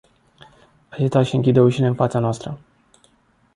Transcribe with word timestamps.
Acesta 0.89 1.19
își 1.19 1.35
închide 1.35 1.59
ușile 1.59 1.87
în 1.87 1.95
fața 1.95 2.19
noastră”. 2.19 2.59